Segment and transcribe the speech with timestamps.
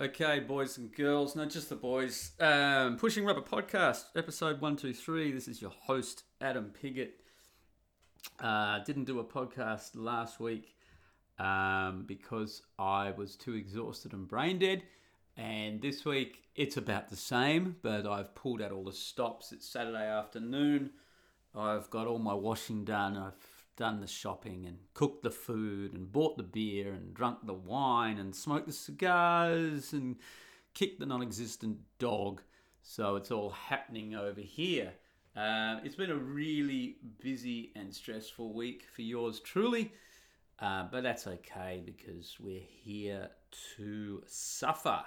[0.00, 2.30] Okay, boys and girls, not just the boys.
[2.38, 5.32] Um, Pushing Rubber Podcast, episode 123.
[5.32, 7.14] This is your host, Adam Piggott.
[8.38, 10.76] Uh, didn't do a podcast last week
[11.40, 14.84] um, because I was too exhausted and brain dead.
[15.36, 19.50] And this week, it's about the same, but I've pulled out all the stops.
[19.50, 20.90] It's Saturday afternoon.
[21.56, 23.16] I've got all my washing done.
[23.16, 27.54] I've done the shopping and cooked the food and bought the beer and drunk the
[27.54, 30.16] wine and smoked the cigars and
[30.74, 32.42] kicked the non existent dog.
[32.82, 34.92] So it's all happening over here.
[35.36, 39.92] Uh, it's been a really busy and stressful week for yours truly,
[40.58, 43.30] uh, but that's okay because we're here
[43.76, 45.00] to suffer.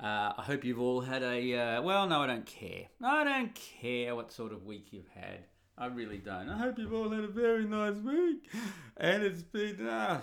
[0.00, 2.86] Uh, I hope you've all had a, uh, well, no, I don't care.
[3.02, 5.44] I don't care what sort of week you've had.
[5.78, 6.48] I really don't.
[6.48, 8.48] I hope you've all had a very nice week.
[8.96, 10.22] And it's been, uh,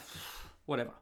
[0.66, 0.94] whatever.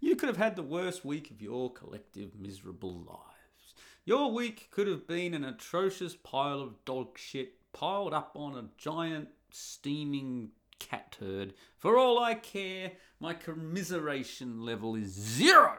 [0.00, 3.74] You could have had the worst week of your collective miserable lives.
[4.04, 8.68] Your week could have been an atrocious pile of dog shit piled up on a
[8.78, 11.54] giant steaming cat turd.
[11.76, 15.78] For all I care, my commiseration level is zero.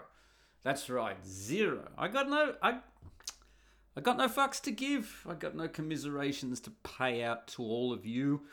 [0.61, 1.89] That's right, zero.
[1.97, 2.79] I got no, I,
[3.99, 5.25] I got no fucks to give.
[5.29, 8.43] I got no commiserations to pay out to all of you.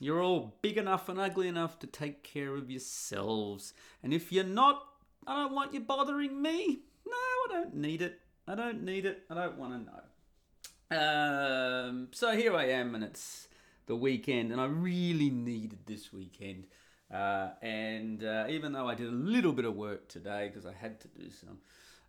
[0.00, 3.72] You're all big enough and ugly enough to take care of yourselves.
[4.02, 4.82] And if you're not,
[5.24, 6.80] I don't want you bothering me.
[7.06, 8.18] No, I don't need it.
[8.48, 9.22] I don't need it.
[9.30, 9.86] I don't want
[10.90, 11.88] to know.
[11.88, 13.46] Um, so here I am, and it's
[13.86, 16.66] the weekend, and I really needed this weekend.
[17.14, 20.72] Uh, and uh, even though I did a little bit of work today because I
[20.72, 21.58] had to do some,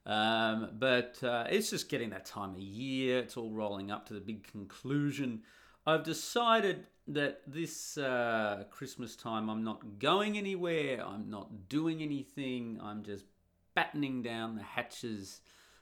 [0.08, 3.20] um, but uh, it's just getting that time of year.
[3.20, 5.42] It's all rolling up to the big conclusion.
[5.86, 11.06] I've decided that this uh, Christmas time I'm not going anywhere.
[11.06, 12.80] I'm not doing anything.
[12.82, 13.26] I'm just
[13.76, 15.42] battening down the hatches.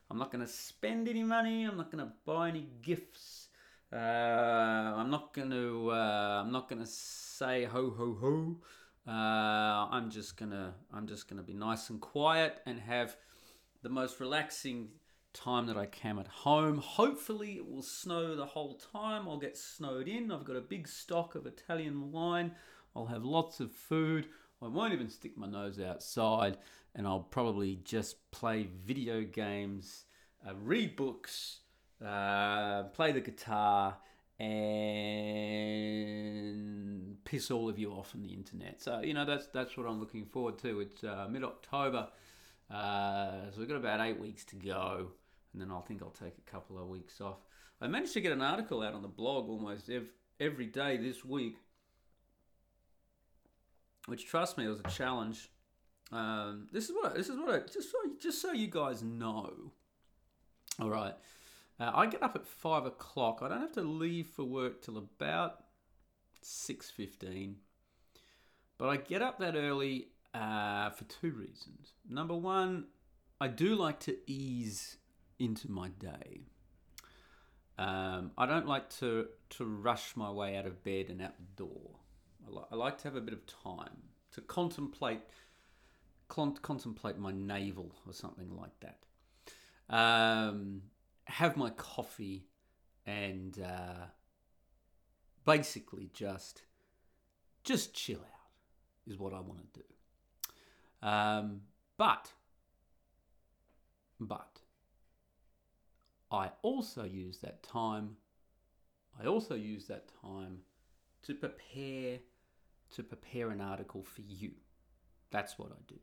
[0.09, 1.64] I'm not going to spend any money.
[1.64, 3.50] I'm not going to buy any gifts.
[3.94, 5.92] Uh, I'm not going to.
[5.92, 8.57] Uh, I'm not going to say ho ho ho.
[9.07, 10.74] Uh, I'm just gonna.
[10.92, 13.16] I'm just gonna be nice and quiet and have
[13.85, 14.90] the most relaxing
[15.31, 16.79] time that I can at home.
[16.79, 19.28] Hopefully, it will snow the whole time.
[19.28, 20.31] I'll get snowed in.
[20.31, 22.53] I've got a big stock of Italian wine.
[22.95, 24.28] I'll have lots of food.
[24.59, 26.57] I won't even stick my nose outside,
[26.95, 30.06] and I'll probably just play video games,
[30.47, 31.59] uh, read books,
[32.03, 33.97] uh, play the guitar,
[34.40, 34.47] and
[37.24, 38.81] piss all of you off on the internet.
[38.81, 40.79] So you know that's that's what I'm looking forward to.
[40.79, 42.07] It's uh, mid October.
[42.70, 45.12] Uh, so we've got about eight weeks to go,
[45.53, 47.38] and then I think I'll take a couple of weeks off.
[47.80, 50.09] I managed to get an article out on the blog almost every,
[50.40, 51.58] every day this week,
[54.08, 55.50] which trust me was a challenge.
[56.12, 59.04] Um, this is what I, this is what I, just so just so you guys
[59.04, 59.72] know.
[60.80, 61.14] All right,
[61.80, 63.40] uh, I get up at five o'clock.
[63.42, 65.66] I don't have to leave for work till about
[66.42, 67.58] six fifteen,
[68.78, 71.94] but I get up that early uh, for two reasons.
[72.09, 72.85] Number one,
[73.40, 74.97] I do like to ease
[75.40, 76.41] into my day.
[77.78, 81.63] Um, I don't like to, to rush my way out of bed and out the
[81.63, 82.00] door.
[82.45, 84.03] I, li- I like to have a bit of time
[84.34, 85.22] to contemplate
[86.28, 89.00] con- contemplate my navel or something like that.
[89.90, 90.84] Um,
[91.25, 92.47] have my coffee
[93.06, 94.06] and uh,
[95.45, 96.63] basically just
[97.63, 98.51] just chill out
[99.07, 99.94] is what I want to do.
[101.06, 101.62] Um,
[101.98, 102.32] but,
[104.20, 104.60] but,
[106.32, 108.18] I also use that time.
[109.22, 110.62] I also use that time
[111.24, 112.20] to prepare
[112.96, 114.52] to prepare an article for you.
[115.30, 116.00] That's what I do.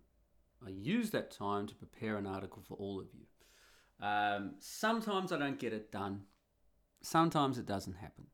[0.64, 4.06] I use that time to prepare an article for all of you.
[4.06, 6.22] Um, sometimes I don't get it done.
[7.02, 8.26] Sometimes it doesn't happen.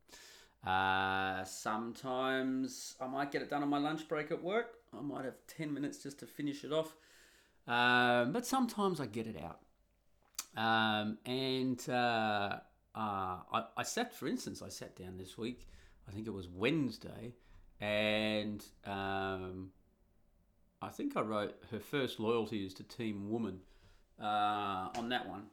[0.66, 4.77] Uh, sometimes I might get it done on my lunch break at work.
[4.98, 6.94] I might have 10 minutes just to finish it off.
[7.66, 9.60] Um, but sometimes I get it out.
[10.56, 12.58] Um, and uh,
[12.94, 15.68] uh, I, I sat, for instance, I sat down this week,
[16.08, 17.34] I think it was Wednesday,
[17.80, 19.70] and um,
[20.82, 23.60] I think I wrote her first loyalty is to Team Woman
[24.20, 25.44] uh, on that one.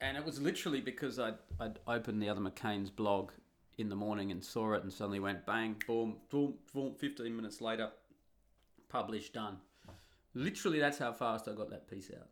[0.00, 3.32] And it was literally because I'd, I'd opened the other McCain's blog
[3.76, 7.60] in the morning and saw it and suddenly went bang, boom, boom, boom, 15 minutes
[7.60, 7.90] later,
[8.90, 9.58] published, done.
[10.34, 12.28] Literally, that's how fast I got that piece out.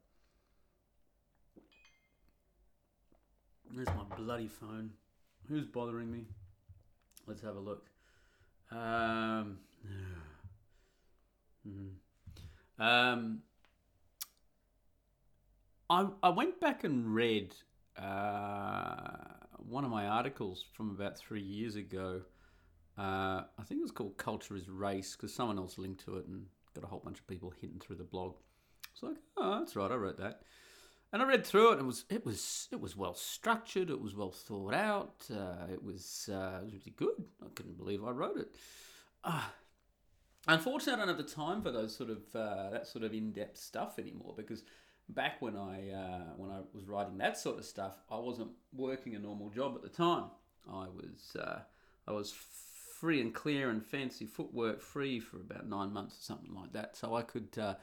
[3.74, 4.90] There's my bloody phone.
[5.48, 6.26] Who's bothering me?
[7.26, 7.86] Let's have a look.
[8.70, 9.58] Um,
[11.68, 11.90] mm.
[12.78, 13.42] um,
[15.90, 17.54] I, I went back and read
[17.96, 19.08] uh,
[19.68, 22.22] one of my articles from about three years ago.
[22.98, 26.26] Uh, I think it was called Culture is Race because someone else linked to it
[26.26, 28.34] and got a whole bunch of people hitting through the blog.
[28.92, 30.42] It's like, oh, that's right, I wrote that.
[31.12, 31.72] And I read through it.
[31.78, 33.88] And it was it was it was well structured.
[33.88, 35.24] It was well thought out.
[35.30, 37.24] Uh, it was uh, it was really good.
[37.42, 38.54] I couldn't believe I wrote it.
[39.24, 39.44] Uh,
[40.46, 43.32] unfortunately, I don't have the time for those sort of uh, that sort of in
[43.32, 44.64] depth stuff anymore because
[45.08, 49.14] back when I uh, when I was writing that sort of stuff, I wasn't working
[49.14, 50.24] a normal job at the time.
[50.70, 51.60] I was uh,
[52.06, 52.34] I was
[52.98, 56.96] free and clear and fancy footwork free for about nine months or something like that.
[56.96, 57.74] So I could uh,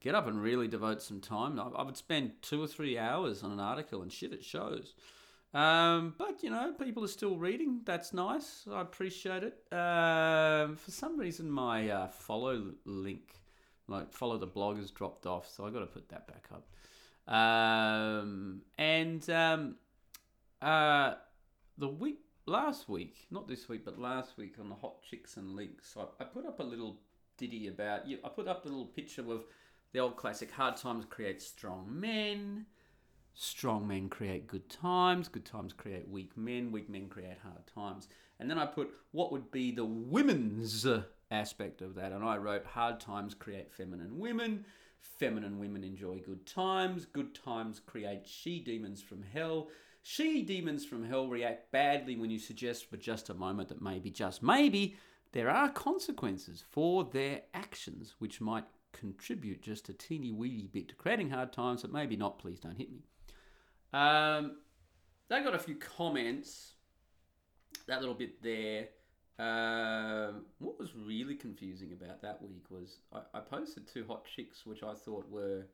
[0.00, 1.58] get up and really devote some time.
[1.58, 4.94] I, would spend two or three hours on an article and shit, it shows.
[5.52, 7.80] Um, but you know, people are still reading.
[7.84, 8.64] That's nice.
[8.70, 9.72] I appreciate it.
[9.72, 13.34] Um, for some reason, my uh, follow link,
[13.88, 17.34] like follow the blog, has dropped off, so I got to put that back up.
[17.34, 19.74] Um, and um,
[20.62, 21.14] uh,
[21.78, 25.54] the week last week, not this week, but last week on the Hot Chicks and
[25.54, 26.98] Links, I, I put up a little
[27.38, 28.06] ditty about.
[28.06, 28.18] you.
[28.24, 29.44] I put up a little picture of
[29.92, 32.66] the old classic hard times create strong men.
[33.34, 35.28] Strong men create good times.
[35.28, 36.72] Good times create weak men.
[36.72, 38.08] Weak men create hard times.
[38.40, 40.86] And then I put what would be the women's
[41.30, 42.12] aspect of that.
[42.12, 44.64] And I wrote hard times create feminine women.
[44.98, 47.06] Feminine women enjoy good times.
[47.06, 49.68] Good times create she demons from hell.
[50.02, 54.10] She demons from hell react badly when you suggest for just a moment that maybe,
[54.10, 54.96] just maybe,
[55.32, 60.94] there are consequences for their actions which might contribute just a teeny weeny bit to
[60.94, 62.38] creating hard times, but maybe not.
[62.38, 63.02] Please don't hit me.
[63.92, 64.56] Um,
[65.28, 66.72] they got a few comments.
[67.86, 68.88] That little bit there.
[69.38, 74.66] Um, what was really confusing about that week was I, I posted two hot chicks,
[74.66, 75.66] which I thought were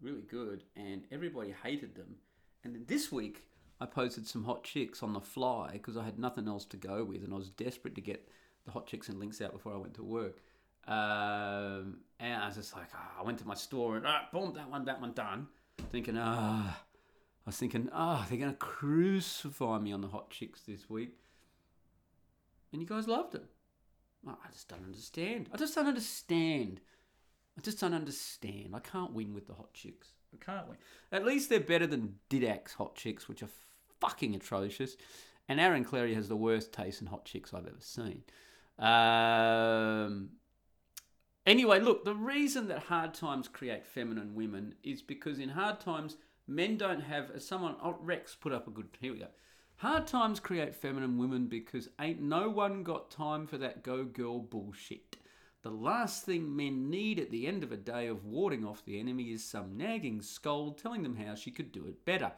[0.00, 2.16] really good, and everybody hated them.
[2.64, 3.44] And then this week,
[3.80, 7.04] I posted some hot chicks on the fly because I had nothing else to go
[7.04, 8.28] with, and I was desperate to get
[8.64, 10.38] the hot chicks and links out before I went to work.
[10.86, 14.52] Um, and I was just like, oh, I went to my store and ah, boom,
[14.54, 15.48] that one, that one done.
[15.90, 16.84] Thinking, ah, oh.
[17.44, 21.18] I was thinking, ah, oh, they're gonna crucify me on the hot chicks this week.
[22.72, 23.44] And you guys loved it.
[24.26, 25.50] I just don't understand.
[25.52, 26.80] I just don't understand.
[27.58, 28.74] I just don't understand.
[28.74, 30.08] I can't win with the hot chicks.
[30.40, 30.78] Can't win.
[31.10, 33.48] At least they're better than Didact's hot chicks, which are
[34.00, 34.96] fucking atrocious.
[35.48, 38.22] And Aaron Clarey has the worst taste in hot chicks I've ever seen.
[38.78, 40.30] Um,
[41.44, 46.16] Anyway, look, the reason that hard times create feminine women is because in hard times,
[46.46, 49.26] men don't have, as someone, oh, Rex put up a good, here we go.
[49.76, 54.38] Hard times create feminine women because ain't no one got time for that go girl
[54.38, 55.16] bullshit.
[55.62, 58.98] The last thing men need at the end of a day of warding off the
[58.98, 62.32] enemy is some nagging scold telling them how she could do it better.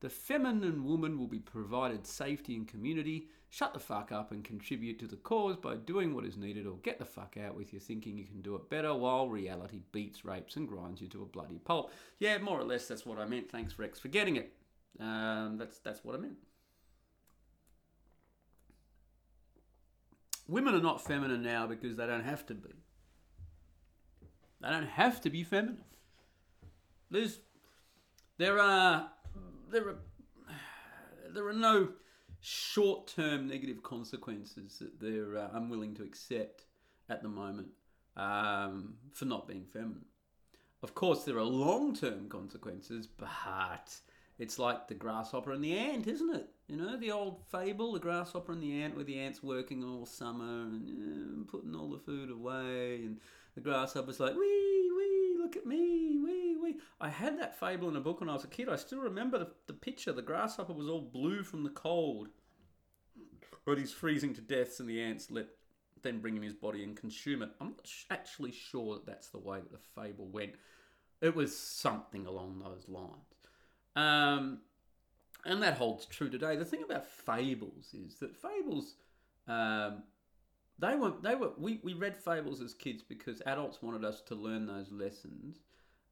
[0.00, 3.28] The feminine woman will be provided safety and community.
[3.48, 6.76] Shut the fuck up and contribute to the cause by doing what is needed, or
[6.82, 10.24] get the fuck out with your thinking you can do it better while reality beats,
[10.24, 11.90] rapes, and grinds you to a bloody pulp.
[12.18, 13.50] Yeah, more or less that's what I meant.
[13.50, 14.52] Thanks, Rex, for getting it.
[15.00, 16.36] Um, that's that's what I meant.
[20.48, 22.70] Women are not feminine now because they don't have to be.
[24.60, 25.84] They don't have to be feminine.
[27.10, 27.38] There's,
[28.38, 29.10] there are
[29.70, 29.98] there are
[31.32, 31.90] there are no
[32.40, 36.64] short-term negative consequences that they're uh, unwilling to accept
[37.08, 37.68] at the moment
[38.16, 40.04] um, for not being feminine.
[40.82, 43.98] Of course, there are long-term consequences, but
[44.38, 46.48] it's like the grasshopper and the ant, isn't it?
[46.68, 50.04] You know, the old fable, the grasshopper and the ant, where the ant's working all
[50.04, 53.18] summer and putting all the food away, and
[53.54, 57.96] the grasshopper's like, wee, wee, look at me, wee, wee, I had that fable in
[57.96, 58.68] a book when I was a kid.
[58.68, 60.12] I still remember the, the picture.
[60.12, 62.28] The grasshopper was all blue from the cold,
[63.64, 65.46] but he's freezing to death, and the ants let
[66.02, 67.50] then bring him his body and consume it.
[67.60, 70.52] I'm not actually sure that that's the way that the fable went.
[71.20, 73.34] It was something along those lines.
[73.96, 74.60] Um,
[75.44, 76.56] and that holds true today.
[76.56, 78.94] The thing about fables is that fables,
[79.46, 80.02] um,
[80.78, 84.34] they were they were we, we read fables as kids because adults wanted us to
[84.34, 85.60] learn those lessons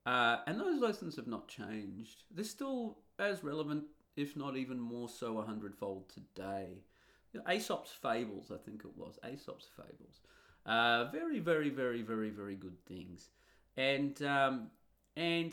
[0.06, 2.22] uh, and those lessons have not changed.
[2.30, 3.84] They're still as relevant,
[4.16, 6.84] if not even more so, a hundredfold today.
[7.32, 9.18] You know, Aesop's Fables, I think it was.
[9.24, 10.20] Aesop's Fables.
[10.64, 13.30] Uh, very, very, very, very, very good things.
[13.76, 14.68] And, um,
[15.16, 15.52] and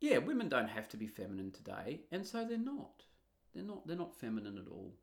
[0.00, 3.04] yeah, women don't have to be feminine today, and so they're not.
[3.54, 3.86] They're not.
[3.86, 4.94] They're not feminine at all.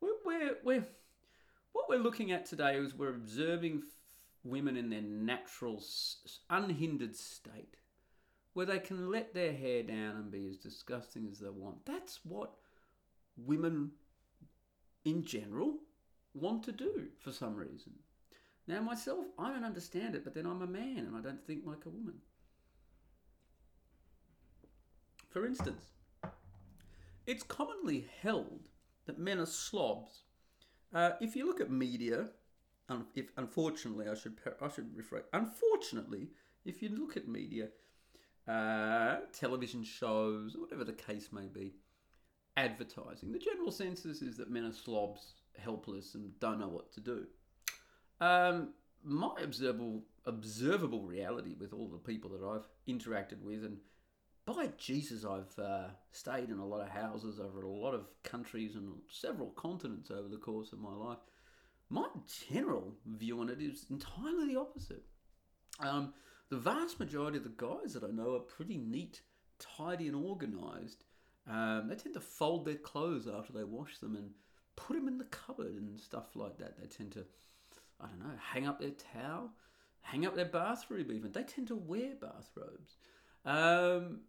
[0.00, 0.84] We're, we're, we're
[1.72, 3.88] what we're looking at today is we're observing f-
[4.44, 5.82] women in their natural,
[6.48, 7.76] unhindered state
[8.52, 11.84] where they can let their hair down and be as disgusting as they want.
[11.84, 12.52] That's what
[13.36, 13.90] women
[15.04, 15.78] in general
[16.32, 17.92] want to do for some reason.
[18.66, 21.62] Now, myself, I don't understand it, but then I'm a man and I don't think
[21.66, 22.20] like a woman.
[25.34, 25.88] For instance,
[27.26, 28.68] it's commonly held
[29.06, 30.22] that men are slobs.
[30.94, 32.28] Uh, if you look at media,
[32.88, 35.24] um, if unfortunately I should I should rephrase.
[35.32, 36.28] Unfortunately,
[36.64, 37.70] if you look at media,
[38.46, 41.74] uh, television shows, whatever the case may be,
[42.56, 47.00] advertising, the general census is that men are slobs, helpless, and don't know what to
[47.00, 47.26] do.
[48.20, 48.68] Um,
[49.02, 53.78] my observable observable reality with all the people that I've interacted with, and
[54.46, 58.74] by Jesus, I've uh, stayed in a lot of houses over a lot of countries
[58.74, 61.18] and several continents over the course of my life.
[61.88, 62.06] My
[62.50, 65.04] general view on it is entirely the opposite.
[65.80, 66.12] Um,
[66.50, 69.22] the vast majority of the guys that I know are pretty neat,
[69.58, 71.04] tidy, and organised.
[71.48, 74.30] Um, they tend to fold their clothes after they wash them and
[74.76, 76.78] put them in the cupboard and stuff like that.
[76.78, 77.24] They tend to,
[78.00, 79.50] I don't know, hang up their towel,
[80.02, 81.32] hang up their bathrobe even.
[81.32, 82.96] They tend to wear bathrobes.
[83.44, 84.20] Um,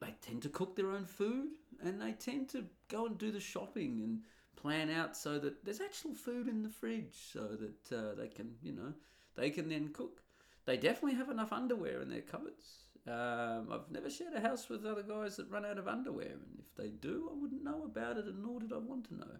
[0.00, 1.48] they tend to cook their own food
[1.82, 4.20] and they tend to go and do the shopping and
[4.56, 8.54] plan out so that there's actual food in the fridge so that uh, they can,
[8.62, 8.92] you know,
[9.34, 10.22] they can then cook.
[10.66, 12.84] They definitely have enough underwear in their cupboards.
[13.06, 16.60] Um, I've never shared a house with other guys that run out of underwear, and
[16.60, 19.36] if they do, I wouldn't know about it, and nor did I want to know.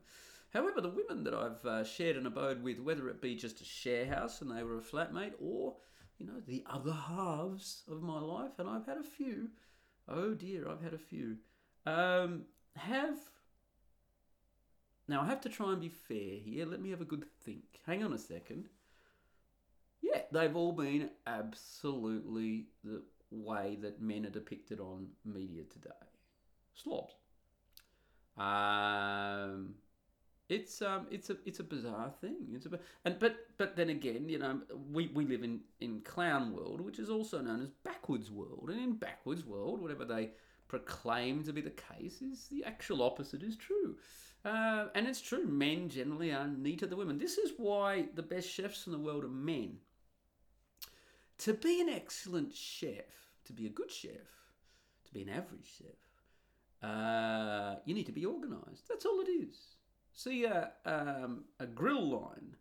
[0.55, 3.65] However, the women that I've uh, shared an abode with, whether it be just a
[3.65, 5.77] share house and they were a flatmate, or
[6.19, 9.51] you know the other halves of my life, and I've had a few.
[10.09, 11.37] Oh dear, I've had a few.
[11.87, 12.43] Um,
[12.77, 13.19] have
[15.09, 16.67] now I have to try and be fair here.
[16.67, 17.81] Let me have a good think.
[17.87, 18.69] Hang on a second.
[20.01, 25.91] Yeah, they've all been absolutely the way that men are depicted on media today.
[26.75, 27.15] Slobs.
[28.37, 29.75] Um,
[30.51, 32.49] it's um, it's a it's a bizarre thing.
[32.53, 34.61] It's a and but but then again, you know,
[34.93, 38.81] we, we live in in clown world, which is also known as backwards world, and
[38.81, 40.31] in backwards world, whatever they
[40.67, 43.97] proclaim to be the case is the actual opposite is true.
[44.45, 47.19] Uh, and it's true, men generally are neater than women.
[47.19, 49.77] This is why the best chefs in the world are men.
[51.39, 53.05] To be an excellent chef,
[53.45, 54.31] to be a good chef,
[55.05, 58.89] to be an average chef, uh, you need to be organised.
[58.89, 59.57] That's all it is.
[60.13, 62.57] See, uh, um, a grill line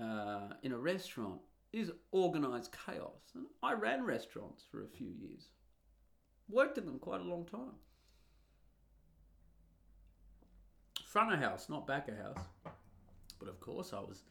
[0.00, 1.40] uh, in a restaurant
[1.72, 3.32] is organised chaos.
[3.34, 5.48] And I ran restaurants for a few years,
[6.48, 7.74] worked in them quite a long time.
[11.04, 12.44] Front of house, not back of house.
[13.38, 14.22] But of course, I was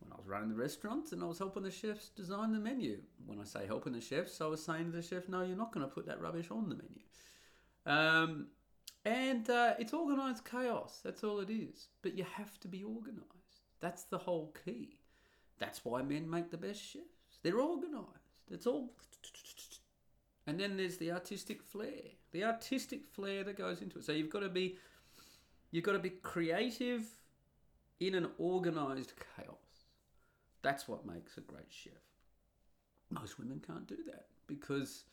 [0.00, 2.98] when I was running the restaurants and I was helping the chefs design the menu.
[3.24, 5.72] When I say helping the chefs, I was saying to the chef, no, you're not
[5.72, 7.02] going to put that rubbish on the menu.
[7.86, 8.48] Um,
[9.04, 11.00] and uh, it's organised chaos.
[11.04, 11.88] That's all it is.
[12.02, 13.62] But you have to be organised.
[13.80, 14.98] That's the whole key.
[15.58, 17.38] That's why men make the best chefs.
[17.42, 18.40] They're organised.
[18.50, 18.92] It's all.
[20.44, 22.02] And then there's the artistic flair.
[22.32, 24.04] The artistic flair that goes into it.
[24.04, 24.76] So you've got to be,
[25.70, 27.04] you've got to be creative
[28.00, 29.86] in an organised chaos.
[30.62, 31.92] That's what makes a great chef.
[33.10, 35.04] Most women can't do that because,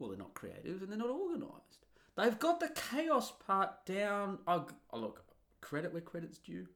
[0.00, 1.86] well, they're not creative and they're not organised.
[2.18, 4.40] They've got the chaos part down.
[4.48, 5.24] Oh, oh, look,
[5.60, 6.66] credit where credit's due.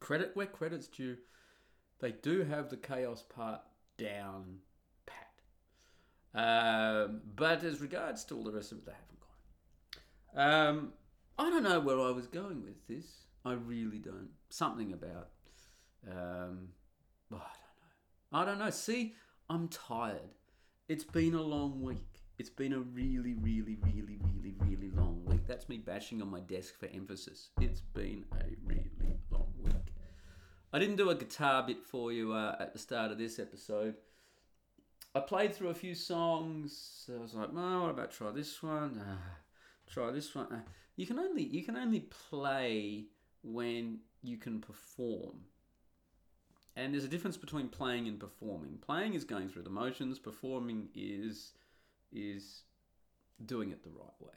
[0.00, 1.16] Credit where credit's due.
[2.00, 3.60] They do have the chaos part
[3.96, 4.58] down
[5.06, 5.28] pat.
[6.34, 9.20] Um, but as regards to all the rest of it, they haven't
[9.94, 10.78] it.
[10.80, 10.92] Um,
[11.38, 13.26] I don't know where I was going with this.
[13.44, 14.30] I really don't.
[14.50, 15.28] Something about
[16.10, 16.70] um,
[17.32, 18.38] oh, I don't know.
[18.40, 18.70] I don't know.
[18.70, 19.14] See,
[19.48, 20.34] I'm tired.
[20.88, 22.11] It's been a long week.
[22.38, 25.46] It's been a really, really, really, really, really long week.
[25.46, 27.50] That's me bashing on my desk for emphasis.
[27.60, 29.94] It's been a really long week.
[30.72, 33.94] I didn't do a guitar bit for you uh, at the start of this episode.
[35.14, 37.10] I played through a few songs.
[37.14, 38.98] I was like, well, what about try this one?
[38.98, 39.18] Uh,
[39.86, 40.46] try this one.
[40.50, 40.60] Uh,
[40.96, 43.06] you can only you can only play
[43.42, 45.44] when you can perform.
[46.76, 48.78] And there's a difference between playing and performing.
[48.80, 50.18] Playing is going through the motions.
[50.18, 51.52] Performing is
[52.12, 52.62] is
[53.44, 54.34] doing it the right way.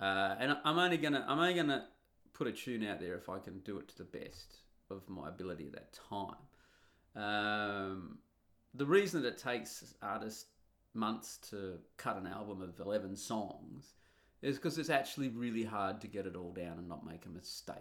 [0.00, 1.86] Uh, and I'm only gonna I'm only gonna
[2.32, 4.56] put a tune out there if I can do it to the best
[4.90, 6.36] of my ability at that time.
[7.14, 8.18] Um,
[8.74, 10.46] the reason that it takes artists
[10.94, 13.94] months to cut an album of 11 songs
[14.42, 17.28] is because it's actually really hard to get it all down and not make a
[17.28, 17.76] mistake.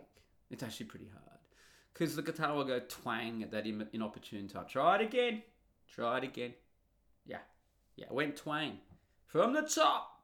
[0.49, 1.39] It's actually pretty hard
[1.93, 4.65] because the guitar will go twang at that inopportune time.
[4.67, 5.43] Try it again.
[5.87, 6.53] Try it again.
[7.25, 7.39] Yeah.
[7.95, 8.77] Yeah, it went twang.
[9.31, 10.19] From the top.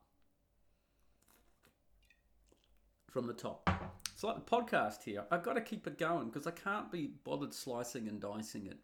[3.10, 3.70] From the top.
[4.14, 5.24] It's like the podcast here.
[5.32, 8.78] I've got to keep it going because I can't be bothered slicing and dicing it.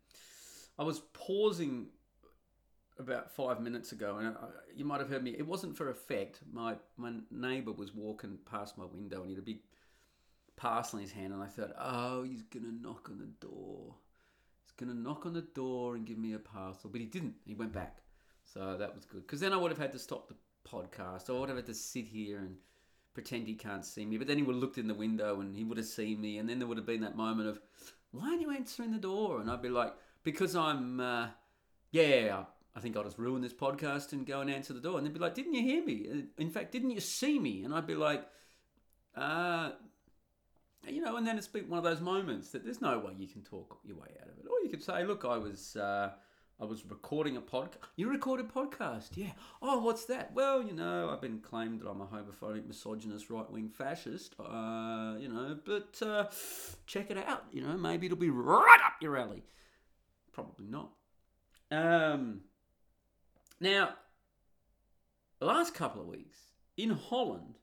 [0.80, 1.88] I was pausing
[2.98, 5.36] about five minutes ago, and I, you might have heard me.
[5.38, 6.40] It wasn't for effect.
[6.52, 9.60] My my neighbour was walking past my window, and he had a big
[10.56, 13.96] parcel in his hand, and I thought, oh, he's gonna knock on the door.
[14.64, 17.36] He's gonna knock on the door and give me a parcel, but he didn't.
[17.46, 17.98] He went back,
[18.44, 19.22] so that was good.
[19.22, 20.36] Because then I would have had to stop the
[20.70, 21.30] podcast.
[21.30, 22.56] I would have had to sit here and
[23.14, 24.18] pretend he can't see me.
[24.18, 26.38] But then he would have looked in the window and he would have seen me,
[26.38, 27.60] and then there would have been that moment of,
[28.12, 29.40] why aren't you answering the door?
[29.40, 31.28] And I'd be like, because I'm, uh,
[31.92, 32.46] yeah,
[32.76, 34.98] I think I'll just ruin this podcast and go and answer the door.
[34.98, 36.26] And they'd be like, didn't you hear me?
[36.38, 37.64] In fact, didn't you see me?
[37.64, 38.26] And I'd be like,
[39.16, 39.72] uh,
[40.88, 43.28] you know, and then it's been one of those moments that there's no way you
[43.28, 44.46] can talk your way out of it.
[44.50, 46.12] Or you could say, look, I was, uh,
[46.60, 47.78] I was recording a podcast.
[47.96, 49.10] You record a podcast?
[49.16, 49.32] Yeah.
[49.62, 50.34] Oh, what's that?
[50.34, 54.36] Well, you know, I've been claimed that I'm a homophobic, misogynist, right wing fascist.
[54.40, 56.26] Uh, you know, but uh,
[56.86, 57.46] check it out.
[57.52, 59.44] You know, maybe it'll be right up your alley.
[60.32, 60.92] Probably not.
[61.72, 62.42] Um,
[63.60, 63.90] now,
[65.40, 66.38] the last couple of weeks
[66.78, 67.56] in Holland,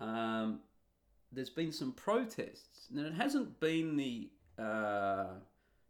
[0.00, 0.60] um,
[1.30, 2.88] there's been some protests.
[2.90, 5.34] Now, it hasn't been the uh,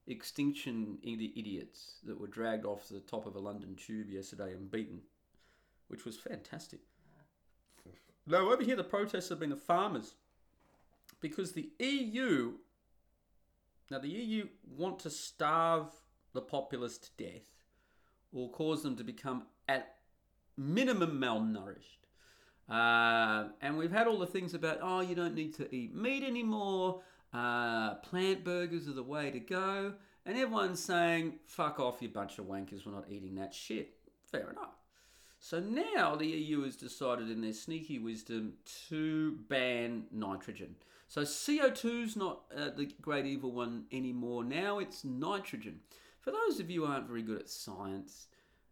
[0.06, 5.00] extinction idiots that were dragged off the top of a London tube yesterday and beaten,
[5.88, 6.80] which was fantastic.
[8.26, 10.14] No, over here the protests have been the farmers
[11.20, 12.54] because the EU
[13.90, 15.86] now the EU want to starve
[16.32, 17.46] the populace to death
[18.32, 19.96] or cause them to become at
[20.56, 22.06] minimum malnourished.
[22.68, 26.24] Uh, and we've had all the things about, oh, you don't need to eat meat
[26.24, 27.00] anymore.
[27.32, 29.94] Uh, plant burgers are the way to go.
[30.24, 33.94] And everyone's saying, fuck off, you bunch of wankers, we're not eating that shit.
[34.30, 34.74] Fair enough.
[35.38, 38.54] So now the EU has decided, in their sneaky wisdom,
[38.88, 40.74] to ban nitrogen.
[41.08, 44.42] So CO2's not uh, the great evil one anymore.
[44.42, 45.80] Now it's nitrogen.
[46.20, 48.26] For those of you who aren't very good at science,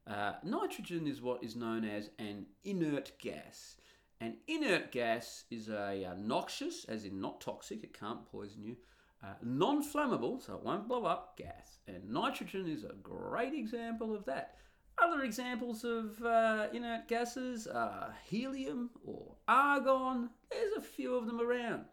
[0.06, 3.76] uh, nitrogen is what is known as an inert gas.
[4.20, 8.76] An inert gas is a uh, noxious, as in not toxic, it can't poison you,
[9.22, 11.78] uh, non flammable, so it won't blow up, gas.
[11.86, 14.56] And nitrogen is a great example of that.
[15.02, 20.30] Other examples of uh, inert gases are helium or argon.
[20.50, 21.86] There's a few of them around.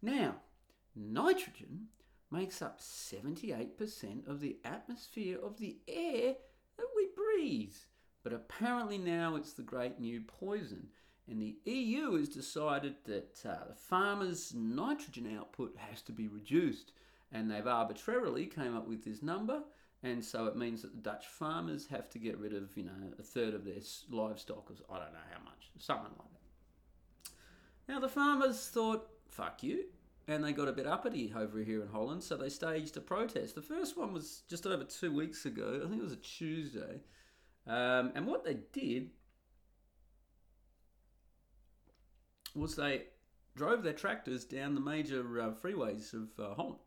[0.00, 0.36] Now,
[0.94, 1.88] nitrogen
[2.30, 6.34] makes up 78% of the atmosphere of the air
[6.76, 7.74] that we breathe.
[8.22, 10.88] But apparently now it's the great new poison.
[11.30, 16.92] And the EU has decided that uh, the farmers' nitrogen output has to be reduced.
[17.30, 19.62] And they've arbitrarily came up with this number.
[20.02, 23.12] And so it means that the Dutch farmers have to get rid of, you know,
[23.18, 27.30] a third of their livestock, or I don't know how much, something like that.
[27.92, 29.86] Now the farmers thought, fuck you,
[30.28, 33.54] and they got a bit uppity over here in Holland, so they staged a protest.
[33.54, 35.82] The first one was just over two weeks ago.
[35.84, 37.00] I think it was a Tuesday.
[37.66, 39.10] Um, and what they did
[42.54, 43.04] was they
[43.56, 46.78] drove their tractors down the major uh, freeways of uh, Holland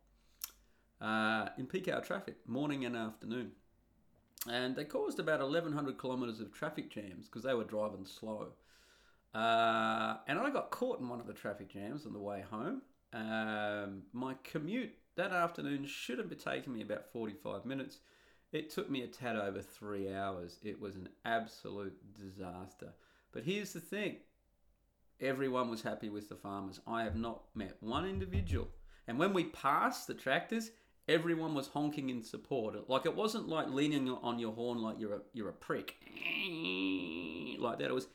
[1.02, 3.52] uh, in peak hour traffic, morning and afternoon.
[4.50, 8.54] And they caused about 1,100 kilometres of traffic jams because they were driving slow.
[9.36, 12.82] Uh, and I got caught in one of the traffic jams on the way home.
[13.14, 18.00] Um, my commute that afternoon should have taking me about 45 minutes.
[18.52, 20.60] It took me a tad over three hours.
[20.64, 22.94] It was an absolute disaster.
[23.32, 24.18] But here's the thing
[25.22, 26.80] everyone was happy with the farmers.
[26.88, 28.68] I have not met one individual.
[29.08, 30.72] And when we passed the tractors,
[31.08, 32.90] everyone was honking in support.
[32.90, 35.96] Like it wasn't like leaning on your horn like you're a, you're a prick.
[37.60, 37.90] Like that.
[37.90, 38.08] It was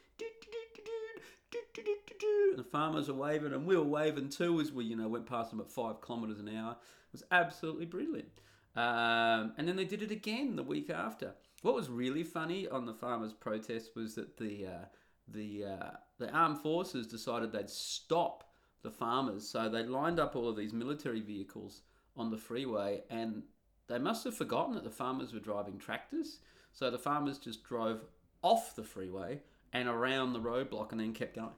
[2.51, 5.27] and the farmers are waving, and we were waving too as we, you know, went
[5.27, 6.73] past them at five kilometres an hour.
[6.73, 8.31] It was absolutely brilliant.
[8.75, 11.35] Um, and then they did it again the week after.
[11.63, 14.85] What was really funny on the farmers' protest was that the uh,
[15.29, 18.45] the uh, the armed forces decided they'd stop
[18.83, 21.83] the farmers, so they lined up all of these military vehicles
[22.17, 23.43] on the freeway, and
[23.89, 26.39] they must have forgotten that the farmers were driving tractors.
[26.73, 28.05] So the farmers just drove
[28.43, 29.41] off the freeway
[29.73, 31.51] and around the roadblock, and then kept going.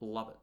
[0.00, 0.38] Love it.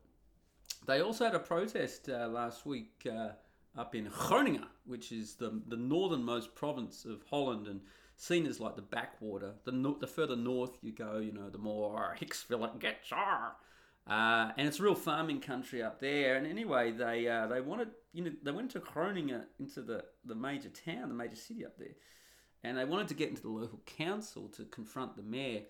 [0.87, 3.29] They also had a protest uh, last week uh,
[3.77, 7.81] up in Groningen, which is the, the northernmost province of Holland and
[8.21, 9.53] seen as like the backwater.
[9.63, 13.12] The, no- the further north you go, you know, the more Hicksville it gets.
[13.12, 16.36] Uh, and it's real farming country up there.
[16.36, 20.36] And anyway, they uh, they wanted you know they went to Groningen into the, the
[20.36, 21.95] major town, the major city up there,
[22.63, 25.62] and they wanted to get into the local council to confront the mayor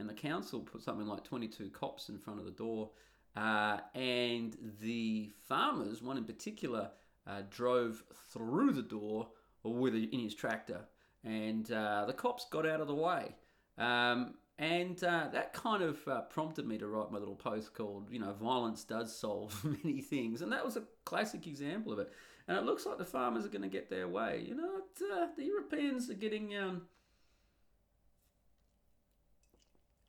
[0.00, 2.90] and the council put something like 22 cops in front of the door.
[3.36, 6.90] Uh, and the farmers, one in particular,
[7.26, 9.28] uh, drove through the door
[9.62, 10.80] with a, in his tractor,
[11.24, 13.34] and uh, the cops got out of the way.
[13.78, 18.08] Um, and uh, that kind of uh, prompted me to write my little post called,
[18.10, 20.42] you know, Violence Does Solve Many Things.
[20.42, 22.12] And that was a classic example of it.
[22.46, 24.44] And it looks like the farmers are going to get their way.
[24.46, 24.80] You know,
[25.14, 26.82] uh, the Europeans are getting um,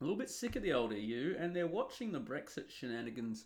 [0.01, 3.45] a little bit sick of the old EU and they're watching the Brexit shenanigans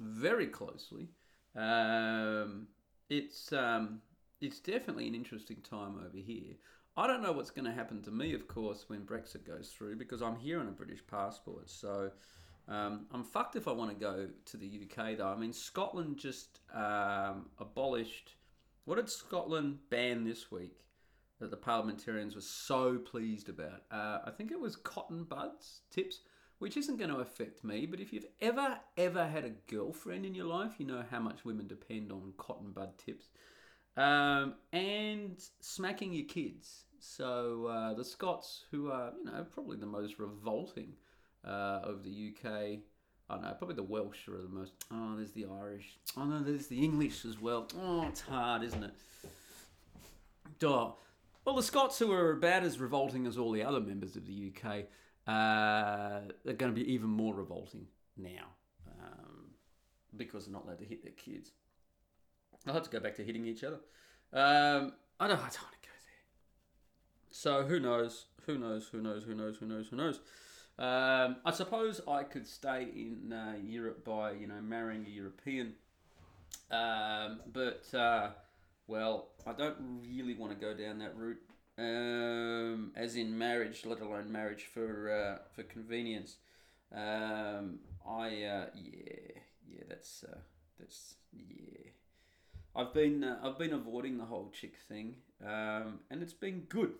[0.00, 1.10] very closely.
[1.54, 2.68] Um,
[3.10, 4.00] it's, um,
[4.40, 6.54] it's definitely an interesting time over here.
[6.96, 9.96] I don't know what's going to happen to me, of course, when Brexit goes through
[9.96, 11.68] because I'm here on a British passport.
[11.68, 12.10] So
[12.68, 15.26] um, I'm fucked if I want to go to the UK, though.
[15.26, 18.36] I mean, Scotland just um, abolished.
[18.84, 20.84] What did Scotland ban this week
[21.40, 23.82] that the parliamentarians were so pleased about?
[23.90, 26.20] Uh, I think it was cotton buds tips,
[26.60, 27.86] which isn't going to affect me.
[27.86, 31.44] But if you've ever, ever had a girlfriend in your life, you know how much
[31.44, 33.30] women depend on cotton bud tips.
[33.96, 36.84] Um, and smacking your kids.
[36.98, 40.94] So uh, the Scots, who are you know probably the most revolting
[41.46, 42.80] uh, of the UK,
[43.30, 44.72] I know, probably the Welsh are the most.
[44.92, 45.98] Oh, there's the Irish.
[46.16, 47.68] Oh no, there's the English as well.
[47.80, 48.94] Oh, it's hard, isn't it?
[50.58, 50.92] Duh.
[51.44, 54.50] Well, the Scots, who are about as revolting as all the other members of the
[54.50, 54.86] UK,
[55.28, 58.46] uh, are going to be even more revolting now
[58.88, 59.50] um,
[60.16, 61.52] because they're not allowed to hit their kids.
[62.66, 63.80] I'll have to go back to hitting each other.
[64.32, 65.38] Um, I don't.
[65.38, 66.24] I don't want to go there.
[67.30, 68.26] so who knows?
[68.46, 68.88] Who knows?
[68.88, 69.24] Who knows?
[69.24, 69.56] Who knows?
[69.58, 69.88] Who knows?
[69.88, 70.20] Who knows?
[70.76, 75.74] Um, I suppose I could stay in uh, Europe by you know marrying a European,
[76.70, 78.30] um, but uh,
[78.88, 81.40] well, I don't really want to go down that route.
[81.76, 86.36] Um, as in marriage, let alone marriage for uh, for convenience.
[86.92, 90.38] Um, I uh, yeah yeah that's uh,
[90.78, 91.90] that's yeah.
[92.76, 96.92] I've been uh, I've been avoiding the whole chick thing, um, and it's been good.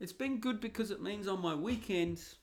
[0.00, 2.36] It's been good because it means on my weekends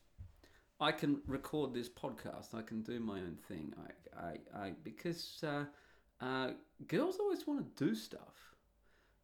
[0.80, 2.54] I can record this podcast.
[2.54, 3.74] I can do my own thing.
[4.18, 5.66] I, I, I because uh,
[6.20, 6.52] uh,
[6.88, 8.56] girls always want to do stuff,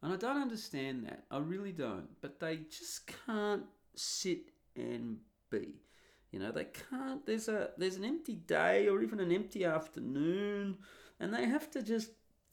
[0.02, 1.24] and I don't understand that.
[1.30, 2.08] I really don't.
[2.22, 5.18] But they just can't sit and
[5.50, 5.82] be.
[6.30, 7.26] You know, they can't.
[7.26, 10.78] There's a there's an empty day or even an empty afternoon,
[11.20, 12.12] and they have to just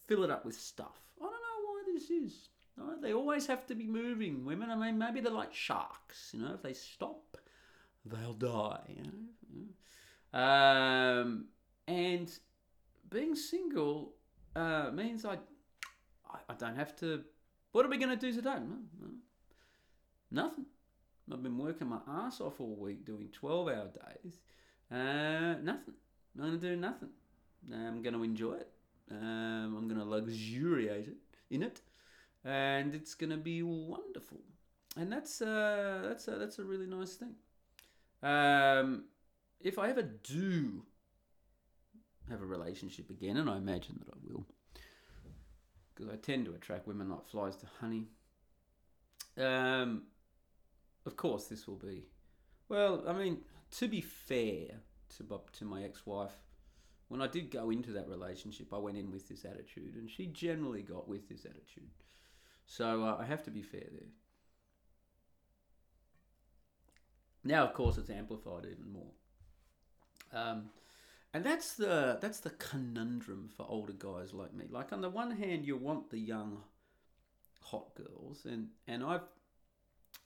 [0.10, 1.00] fill it up with stuff.
[1.22, 2.50] I don't know why this is.
[3.02, 4.44] They always have to be moving.
[4.44, 6.32] Women, I mean, maybe they're like sharks.
[6.34, 7.38] You know, if they stop,
[8.06, 8.80] they'll die.
[8.88, 9.04] You
[10.34, 10.40] know?
[10.40, 11.46] Um,
[11.88, 12.32] and
[13.10, 14.14] being single
[14.56, 15.38] uh, means I,
[16.30, 17.24] I, I don't have to.
[17.72, 18.56] What are we going to do today?
[18.56, 19.10] No, no,
[20.32, 20.66] nothing.
[21.32, 24.40] I've been working my ass off all week doing 12 hour days.
[24.92, 25.94] Uh, nothing.
[26.36, 27.10] I'm going to do nothing.
[27.72, 28.72] I'm going to enjoy it.
[29.12, 31.18] Um, I'm going to luxuriate it
[31.50, 31.82] in it
[32.44, 34.40] and it's gonna be wonderful.
[34.98, 37.36] And that's uh, that's a, that's a really nice thing.
[38.22, 39.06] Um,
[39.62, 40.84] if I ever do
[42.30, 44.46] have a relationship again, and I imagine that I will,
[45.94, 48.08] because I tend to attract women like flies to honey.
[49.38, 50.04] Um,
[51.06, 52.06] of course, this will be.
[52.68, 53.40] Well, I mean,
[53.78, 54.82] to be fair
[55.18, 56.36] to to my ex-wife,
[57.10, 60.28] when I did go into that relationship, I went in with this attitude, and she
[60.28, 61.90] generally got with this attitude.
[62.66, 64.10] So uh, I have to be fair there.
[67.44, 69.12] Now, of course, it's amplified even more.
[70.32, 70.70] Um,
[71.34, 74.66] and that's the that's the conundrum for older guys like me.
[74.70, 76.60] Like on the one hand, you want the young,
[77.62, 79.22] hot girls, and and I've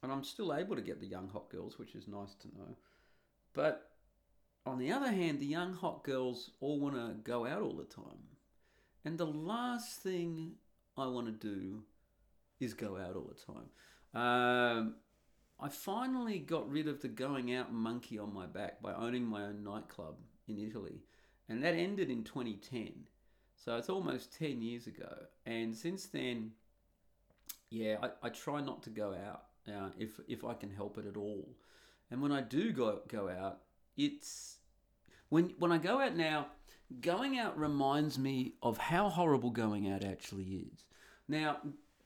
[0.01, 2.75] and I'm still able to get the young hot girls, which is nice to know.
[3.53, 3.92] But
[4.65, 7.83] on the other hand, the young hot girls all want to go out all the
[7.83, 8.29] time,
[9.03, 10.53] and the last thing
[10.97, 11.83] I want to do
[12.59, 13.69] is go out all the time.
[14.15, 14.95] Um,
[15.59, 19.43] I finally got rid of the going out monkey on my back by owning my
[19.43, 20.15] own nightclub
[20.47, 21.03] in Italy,
[21.49, 22.91] and that ended in 2010.
[23.55, 25.13] So it's almost 10 years ago,
[25.45, 26.51] and since then,
[27.69, 31.05] yeah, I, I try not to go out uh, if if I can help it
[31.05, 31.49] at all.
[32.11, 33.61] And when I do go go out,
[33.97, 34.57] it's
[35.29, 36.47] when when I go out now,
[37.01, 40.85] going out reminds me of how horrible going out actually is.
[41.27, 41.57] Now,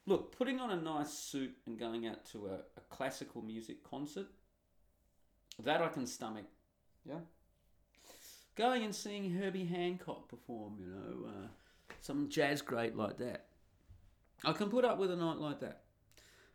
[0.08, 4.28] Look, putting on a nice suit and going out to a, a classical music concert,
[5.62, 6.46] that I can stomach.
[7.06, 7.20] Yeah.
[8.56, 11.48] Going and seeing Herbie Hancock perform, you know, uh,
[12.00, 13.48] some jazz great like that.
[14.46, 15.82] I can put up with a night like that.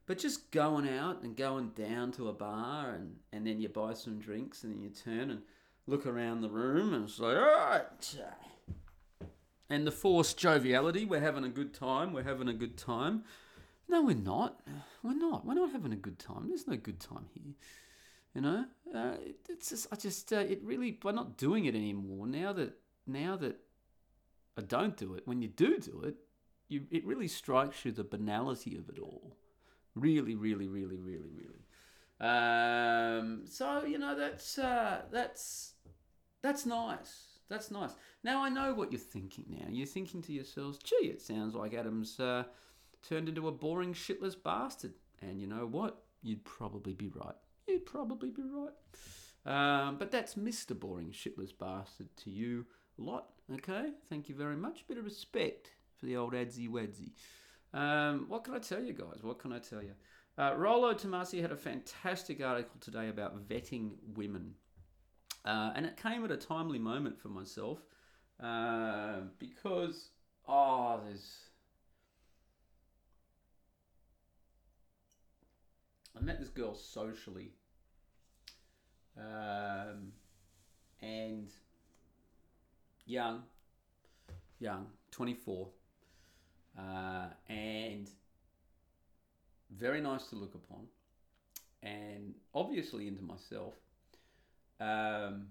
[0.07, 3.95] But just going out and going down to a bar and, and then you buy
[3.95, 5.43] some drinks and then you turn and
[5.87, 8.17] look around the room and say, all right.
[9.71, 13.23] And the forced joviality, we're having a good time, we're having a good time.
[13.88, 14.61] No, we're not.
[15.03, 15.47] We're not.
[15.47, 16.49] We're not having a good time.
[16.49, 17.55] There's no good time here.
[18.35, 21.75] You know, uh, it, it's just, I just, uh, it really, we're not doing it
[21.75, 22.27] anymore.
[22.27, 22.73] Now that,
[23.07, 23.61] now that
[24.57, 26.17] I don't do it, when you do do it,
[26.69, 29.37] you, it really strikes you the banality of it all.
[29.95, 31.67] Really, really, really, really, really.
[32.21, 35.75] Um, so you know that's uh, that's
[36.43, 37.27] that's nice.
[37.49, 37.91] That's nice.
[38.25, 39.45] Now I know what you're thinking.
[39.49, 42.45] Now you're thinking to yourselves, "Gee, it sounds like Adam's uh,
[43.07, 46.03] turned into a boring, shitless bastard." And you know what?
[46.23, 47.35] You'd probably be right.
[47.67, 48.73] You'd probably be right.
[49.45, 50.79] Um, but that's Mr.
[50.79, 53.27] Boring, shitless bastard to you lot.
[53.53, 54.87] Okay, thank you very much.
[54.87, 57.13] Bit of respect for the old adsy wadsy.
[57.75, 59.23] Um, what can I tell you guys?
[59.23, 59.93] What can I tell you?
[60.39, 64.55] Uh, Tomassi had a fantastic article today about vetting women.
[65.45, 67.81] Uh, and it came at a timely moment for myself
[68.43, 70.11] uh, because,
[70.49, 71.39] oh, there's.
[76.17, 77.51] I met this girl socially.
[79.19, 80.13] Um,
[81.01, 81.51] and
[83.05, 83.43] young,
[84.61, 85.69] young, 24
[86.79, 88.09] uh, and
[89.71, 90.87] very nice to look upon,
[91.83, 93.75] and obviously into myself.
[94.81, 95.49] Um,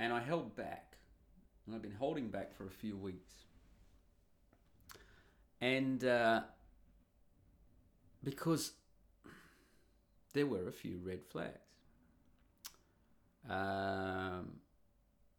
[0.00, 0.96] and I held back,
[1.66, 3.34] and I've been holding back for a few weeks.
[5.60, 6.42] And uh,
[8.22, 8.72] because
[10.32, 11.58] there were a few red flags.
[13.48, 14.60] Um,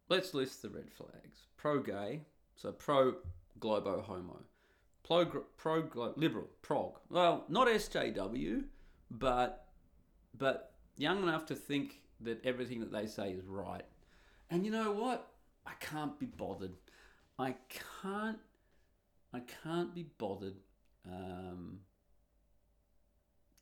[0.08, 2.22] let's list the red flags pro gay,
[2.56, 3.14] so pro
[3.60, 4.40] globo homo.
[5.02, 5.24] Pro,
[5.56, 6.98] pro liberal, prog.
[7.08, 8.64] Well, not SJW,
[9.10, 9.66] but
[10.36, 13.84] but young enough to think that everything that they say is right.
[14.50, 15.32] And you know what?
[15.66, 16.74] I can't be bothered.
[17.38, 17.56] I
[18.02, 18.38] can't.
[19.32, 20.56] I can't be bothered
[21.06, 21.78] um,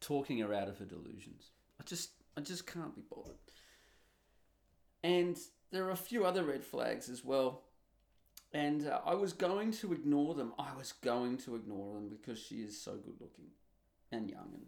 [0.00, 1.50] talking her out of her delusions.
[1.80, 3.37] I just, I just can't be bothered.
[5.02, 5.38] And
[5.70, 7.64] there are a few other red flags as well
[8.52, 10.52] and uh, I was going to ignore them.
[10.58, 13.46] I was going to ignore them because she is so good looking
[14.11, 14.64] and young and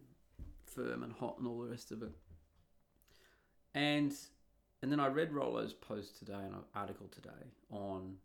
[0.66, 2.12] firm and hot and all the rest of it.
[3.74, 4.14] And
[4.82, 8.16] and then I read Rollo's post today, and an article today on,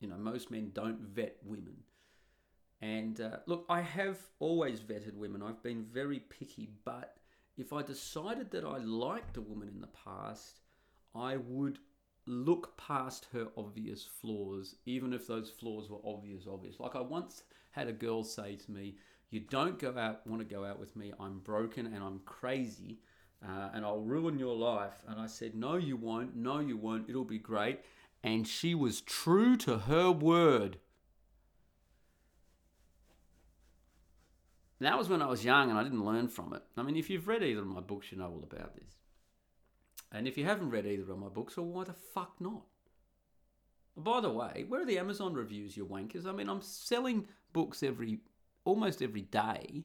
[0.00, 1.78] you know, most men don't vet women.
[2.80, 5.42] And uh, look, I have always vetted women.
[5.42, 7.16] I've been very picky, but
[7.56, 10.60] if I decided that I liked a woman in the past,
[11.14, 11.78] I would
[12.26, 16.78] look past her obvious flaws, even if those flaws were obvious, obvious.
[16.78, 18.96] Like I once had a girl say to me,
[19.30, 21.12] "You don't go out, want to go out with me.
[21.18, 23.00] I'm broken and I'm crazy,
[23.42, 26.36] uh, and I'll ruin your life." And I said, "No, you won't.
[26.36, 27.08] No, you won't.
[27.08, 27.80] It'll be great."
[28.22, 30.78] And she was true to her word.
[34.82, 36.62] That was when I was young and I didn't learn from it.
[36.76, 39.01] I mean, if you've read either of my books, you know all about this.
[40.12, 42.62] And if you haven't read either of my books, well, why the fuck not?
[43.96, 46.26] By the way, where are the Amazon reviews, you wankers?
[46.26, 48.20] I mean, I'm selling books every
[48.64, 49.84] almost every day,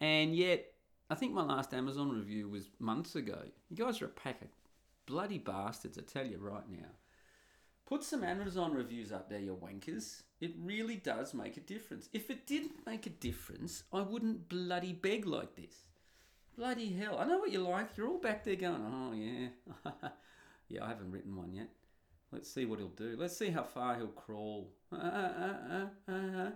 [0.00, 0.72] and yet
[1.08, 3.42] I think my last Amazon review was months ago.
[3.70, 4.48] You guys are a pack of
[5.06, 6.88] bloody bastards, I tell you right now.
[7.86, 10.22] Put some Amazon reviews up there, you wankers.
[10.40, 12.10] It really does make a difference.
[12.12, 15.87] If it didn't make a difference, I wouldn't bloody beg like this.
[16.58, 17.16] Bloody hell.
[17.20, 17.96] I know what you like.
[17.96, 20.08] You're all back there going, oh, yeah.
[20.68, 21.68] yeah, I haven't written one yet.
[22.32, 23.14] Let's see what he'll do.
[23.16, 24.72] Let's see how far he'll crawl.
[24.92, 26.50] Uh, uh, uh,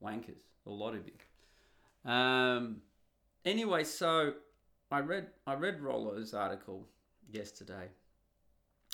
[0.00, 2.10] Wankers, a lot of you.
[2.10, 2.82] Um,
[3.44, 4.34] anyway, so
[4.92, 6.86] I read I read Rollo's article
[7.28, 7.88] yesterday,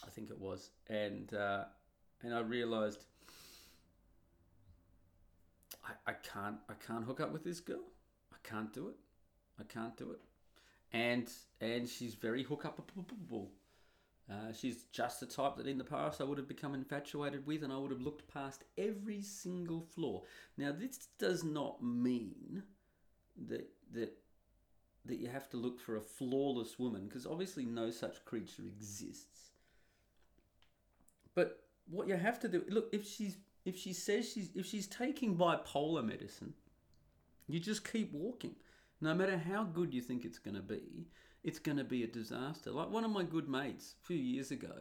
[0.07, 1.65] I think it was, and uh,
[2.23, 3.05] and I realised
[5.85, 7.85] I, I can't I can't hook up with this girl.
[8.33, 8.97] I can't do it.
[9.63, 10.21] I can't do it.
[10.93, 13.47] And and she's very hook upable.
[14.31, 17.63] Uh, she's just the type that in the past I would have become infatuated with,
[17.63, 20.23] and I would have looked past every single flaw.
[20.57, 22.63] Now, this does not mean
[23.49, 24.13] that that
[25.05, 29.51] that you have to look for a flawless woman, because obviously no such creature exists.
[31.35, 34.87] But what you have to do, look, if she's if she says she's if she's
[34.87, 36.55] taking bipolar medicine,
[37.49, 38.55] you just keep walking.
[39.03, 41.09] No matter how good you think it's going to be,
[41.43, 42.71] it's going to be a disaster.
[42.71, 44.73] Like one of my good mates a few years ago,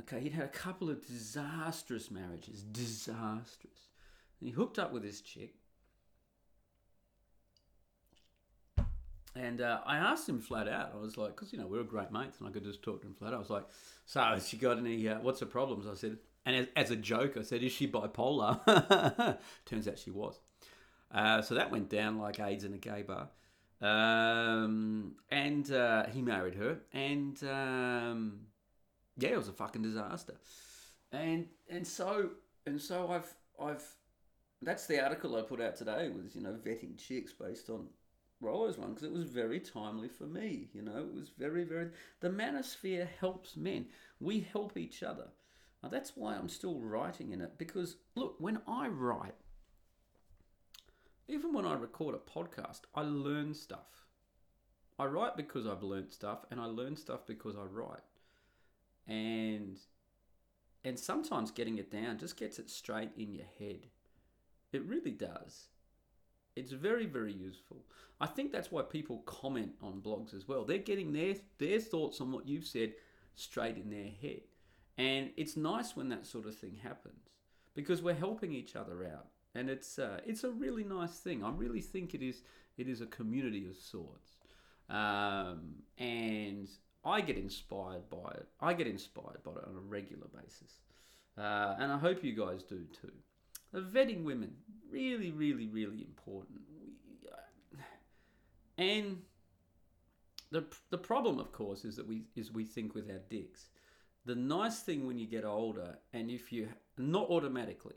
[0.00, 3.90] okay, he'd had a couple of disastrous marriages, disastrous.
[4.40, 5.54] And he hooked up with this chick.
[9.36, 10.92] And uh, I asked him flat out.
[10.94, 13.02] I was like, because you know we were great mates, and I could just talk
[13.02, 13.34] to him flat.
[13.34, 13.36] out.
[13.36, 13.66] I was like,
[14.06, 15.08] so she got any?
[15.08, 15.86] Uh, what's the problems?
[15.86, 19.36] I said, and as, as, a joke, I said, is she bipolar?
[19.66, 20.38] Turns out she was.
[21.14, 23.28] Uh, so that went down like AIDS in a gay bar.
[23.80, 28.40] Um, and uh, he married her, and um,
[29.16, 30.34] yeah, it was a fucking disaster.
[31.12, 32.30] And and so
[32.66, 33.84] and so I've I've
[34.62, 37.88] that's the article I put out today was you know vetting chicks based on
[38.40, 40.68] Rollo's one because it was very timely for me.
[40.72, 43.86] You know, it was very very the manosphere helps men.
[44.18, 45.28] We help each other.
[45.82, 49.34] Now that's why I'm still writing in it because look, when I write,
[51.28, 54.06] even when I record a podcast, I learn stuff.
[54.98, 58.00] I write because I've learned stuff, and I learn stuff because I write.
[59.06, 59.78] And
[60.84, 63.86] and sometimes getting it down just gets it straight in your head.
[64.72, 65.68] It really does.
[66.56, 67.84] It's very, very useful.
[68.20, 70.64] I think that's why people comment on blogs as well.
[70.64, 72.94] They're getting their their thoughts on what you've said
[73.34, 74.42] straight in their head.
[74.96, 77.30] And it's nice when that sort of thing happens
[77.74, 79.26] because we're helping each other out.
[79.54, 81.44] And it's uh, it's a really nice thing.
[81.44, 82.42] I really think it is
[82.76, 84.36] it is a community of sorts.
[84.90, 86.68] Um, and
[87.04, 88.48] I get inspired by it.
[88.60, 90.80] I get inspired by it on a regular basis.
[91.36, 93.12] Uh, and I hope you guys do too.
[93.74, 94.52] Uh, vetting women,
[94.90, 96.60] really, really, really important.
[97.26, 97.80] Uh,
[98.78, 99.18] and
[100.50, 103.68] the, the problem, of course, is that we is we think with our dicks.
[104.26, 107.96] The nice thing when you get older, and if you not automatically,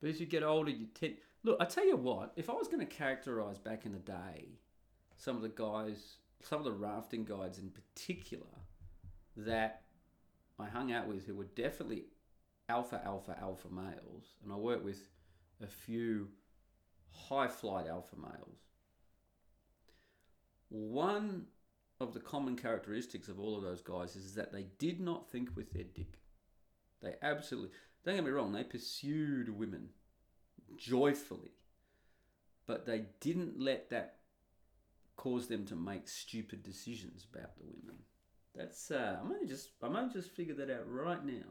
[0.00, 1.56] but as you get older, you tend look.
[1.60, 4.48] I tell you what, if I was going to characterize back in the day,
[5.16, 8.46] some of the guys, some of the rafting guides in particular,
[9.36, 9.82] that
[10.58, 12.04] I hung out with who were definitely
[12.68, 15.08] alpha, alpha, alpha males, and I worked with
[15.62, 16.28] a few
[17.10, 18.60] high flight alpha males.
[20.68, 21.46] One
[22.00, 25.50] of the common characteristics of all of those guys is that they did not think
[25.54, 26.18] with their dick.
[27.02, 27.70] They absolutely,
[28.06, 29.88] don't get me wrong, they pursued women
[30.78, 31.50] joyfully,
[32.66, 34.18] but they didn't let that
[35.16, 37.96] cause them to make stupid decisions about the women.
[38.54, 41.44] That's uh, I might just I might just figure that out right now.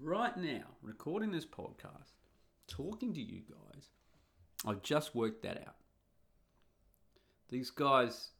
[0.00, 2.12] Right now, recording this podcast,
[2.66, 3.88] talking to you guys,
[4.66, 5.76] I've just worked that out.
[7.50, 8.30] These guys,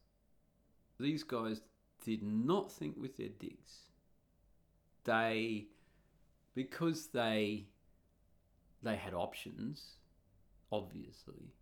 [0.99, 1.61] these guys
[2.03, 3.88] did not think with their dicks.
[5.09, 5.65] They,
[6.53, 7.65] because they,
[8.83, 9.95] they had options,
[10.71, 11.53] obviously,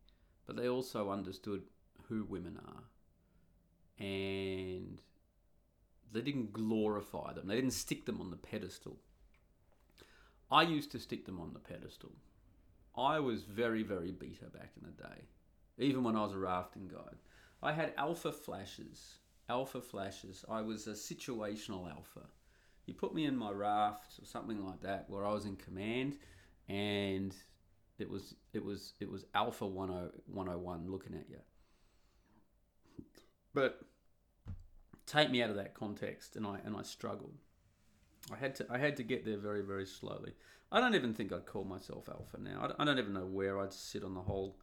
[0.45, 1.61] but they also understood
[2.09, 2.83] who women are
[4.05, 4.99] and
[6.11, 7.47] they didn't glorify them.
[7.47, 8.97] They didn't stick them on the pedestal.
[10.51, 12.11] I used to stick them on the pedestal.
[12.97, 15.21] I was very, very beta back in the day,
[15.77, 17.17] even when I was a rafting guide.
[17.63, 19.19] I had alpha flashes.
[19.47, 20.43] Alpha flashes.
[20.49, 22.27] I was a situational alpha.
[22.87, 26.17] You put me in my raft or something like that, where I was in command,
[26.67, 27.35] and
[27.99, 31.39] it was it was it was alpha 101 looking at you.
[33.53, 33.81] But
[35.05, 37.35] take me out of that context, and I and I struggled.
[38.31, 40.33] I had to I had to get there very very slowly.
[40.71, 42.73] I don't even think I'd call myself alpha now.
[42.79, 44.59] I don't even know where I'd sit on the whole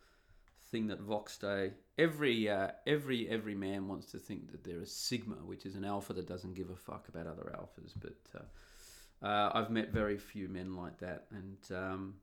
[0.74, 1.70] thing that Vox Day.
[1.98, 5.84] Every uh, every every man wants to think that they're a sigma, which is an
[5.84, 7.92] alpha that doesn't give a fuck about other alphas.
[7.96, 12.14] But uh, uh, I've met very few men like that, and um,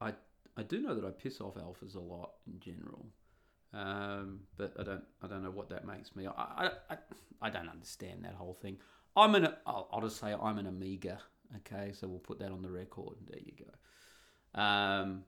[0.00, 0.14] I
[0.56, 3.04] I do know that I piss off alphas a lot in general.
[3.74, 6.26] Um, but I don't I don't know what that makes me.
[6.26, 6.96] I, I,
[7.42, 8.78] I don't understand that whole thing.
[9.14, 11.18] I'm an I'll, I'll just say I'm an Amiga.
[11.58, 13.16] Okay, so we'll put that on the record.
[13.28, 14.60] There you go.
[14.62, 15.24] Um,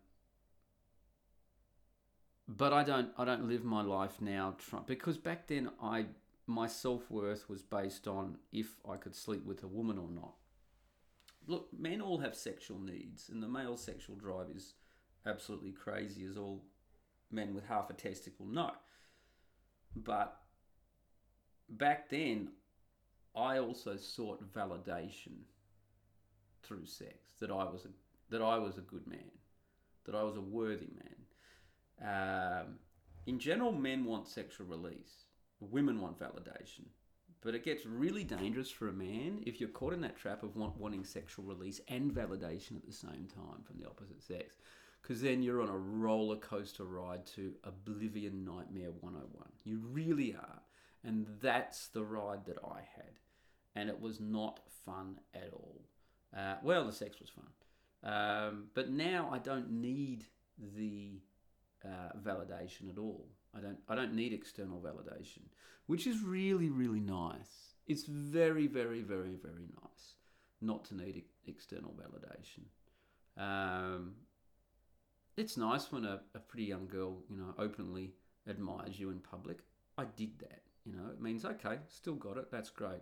[2.48, 6.06] but I don't I don't live my life now try, because back then I
[6.46, 10.34] my self worth was based on if I could sleep with a woman or not.
[11.46, 14.74] Look, men all have sexual needs, and the male sexual drive is
[15.26, 16.64] absolutely crazy, as all
[17.30, 18.72] men with half a testicle know.
[19.96, 20.36] But
[21.68, 22.50] back then,
[23.34, 25.44] I also sought validation
[26.62, 27.88] through sex that I was a
[28.30, 29.30] that I was a good man,
[30.06, 31.16] that I was a worthy man.
[32.00, 32.78] Um,
[33.26, 35.26] in general, men want sexual release.
[35.60, 36.86] Women want validation.
[37.40, 40.54] But it gets really dangerous for a man if you're caught in that trap of
[40.54, 44.56] want, wanting sexual release and validation at the same time from the opposite sex
[45.02, 49.48] because then you're on a roller coaster ride to Oblivion Nightmare 101.
[49.64, 50.62] You really are.
[51.04, 53.18] And that's the ride that I had.
[53.74, 55.82] And it was not fun at all.
[56.36, 57.48] Uh, well, the sex was fun.
[58.04, 60.24] Um, but now I don't need
[60.76, 61.20] the
[61.84, 63.28] uh, validation at all.
[63.56, 65.42] I don't I don't need external validation,
[65.86, 67.74] which is really really nice.
[67.86, 70.14] It's very very very very nice
[70.62, 72.62] not to need external validation.
[73.36, 74.14] Um,
[75.36, 78.12] it's nice when a, a pretty young girl, you know, openly
[78.48, 79.58] admires you in public.
[79.98, 80.62] I did that.
[80.84, 82.50] You know, it means okay, still got it.
[82.50, 83.00] That's great.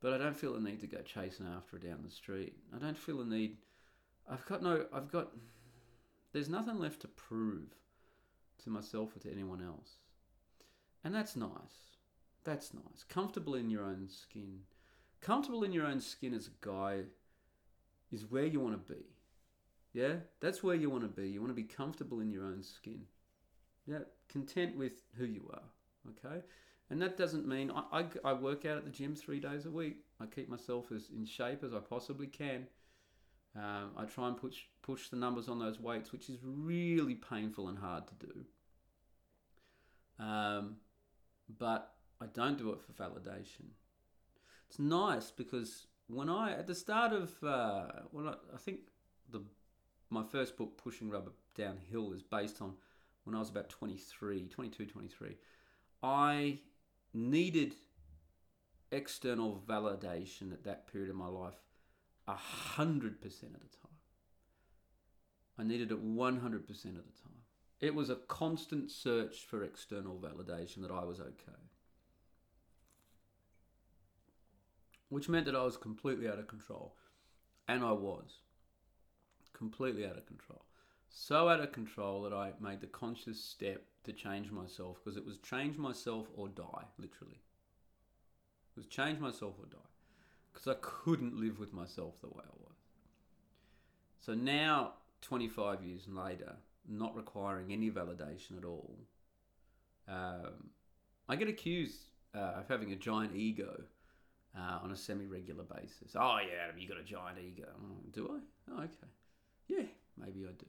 [0.00, 2.54] But I don't feel the need to go chasing after her down the street.
[2.74, 3.58] I don't feel the need.
[4.28, 4.86] I've got no.
[4.92, 5.30] I've got.
[6.32, 7.68] There's nothing left to prove
[8.62, 9.96] to myself or to anyone else,
[11.02, 11.98] and that's nice.
[12.44, 13.04] That's nice.
[13.08, 14.60] Comfortable in your own skin.
[15.20, 17.04] Comfortable in your own skin as a guy
[18.12, 19.00] is where you want to be.
[19.94, 21.28] Yeah, that's where you want to be.
[21.28, 23.02] You want to be comfortable in your own skin.
[23.86, 26.10] Yeah, content with who you are.
[26.10, 26.42] Okay,
[26.90, 29.70] and that doesn't mean I, I, I work out at the gym three days a
[29.70, 29.98] week.
[30.20, 32.66] I keep myself as in shape as I possibly can.
[33.56, 37.68] Um, I try and push push the numbers on those weights, which is really painful
[37.68, 40.24] and hard to do.
[40.24, 40.76] Um,
[41.58, 43.66] but I don't do it for validation.
[44.68, 48.80] It's nice because when I at the start of uh, when I, I think
[49.30, 49.42] the
[50.10, 52.74] my first book, Pushing Rubber Downhill, is based on
[53.24, 55.36] when I was about 23, 22, 23.
[56.02, 56.58] I
[57.14, 57.74] needed
[58.92, 61.63] external validation at that period of my life
[62.26, 63.96] a hundred percent of the time.
[65.58, 67.38] I needed it one hundred percent of the time.
[67.80, 71.60] It was a constant search for external validation that I was okay.
[75.10, 76.96] Which meant that I was completely out of control.
[77.68, 78.40] And I was.
[79.52, 80.64] Completely out of control.
[81.08, 85.24] So out of control that I made the conscious step to change myself because it
[85.24, 87.40] was change myself or die, literally.
[88.72, 89.93] It was change myself or die.
[90.54, 92.76] Because I couldn't live with myself the way I was.
[94.20, 96.54] So now, 25 years later,
[96.88, 98.96] not requiring any validation at all,
[100.08, 100.70] um,
[101.28, 101.98] I get accused
[102.34, 103.82] uh, of having a giant ego
[104.56, 106.14] uh, on a semi-regular basis.
[106.14, 107.68] Oh yeah, Adam, you got a giant ego.
[107.76, 108.72] Oh, do I?
[108.72, 109.12] Oh, okay.
[109.68, 109.86] Yeah,
[110.16, 110.66] maybe I do.